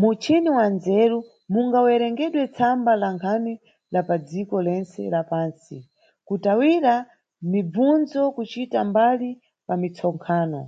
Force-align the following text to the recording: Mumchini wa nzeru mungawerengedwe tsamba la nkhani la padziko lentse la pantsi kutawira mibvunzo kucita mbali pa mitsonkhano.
Mumchini 0.00 0.48
wa 0.58 0.66
nzeru 0.74 1.18
mungawerengedwe 1.52 2.42
tsamba 2.54 2.92
la 3.02 3.08
nkhani 3.14 3.54
la 3.92 4.00
padziko 4.08 4.56
lentse 4.66 5.02
la 5.14 5.22
pantsi 5.30 5.76
kutawira 6.26 6.94
mibvunzo 7.50 8.20
kucita 8.36 8.78
mbali 8.90 9.30
pa 9.66 9.74
mitsonkhano. 9.80 10.62